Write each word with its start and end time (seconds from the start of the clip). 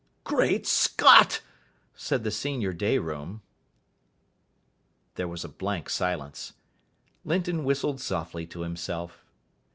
_""Great 0.23 0.65
Scott!" 0.65 1.41
said 1.93 2.23
the 2.23 2.31
senior 2.31 2.73
day 2.73 2.97
room. 2.97 3.43
There 5.13 5.27
was 5.27 5.45
a 5.45 5.47
blank 5.47 5.91
silence. 5.91 6.53
Linton 7.23 7.63
whistled 7.63 8.01
softly 8.01 8.47
to 8.47 8.61
himself. 8.61 9.23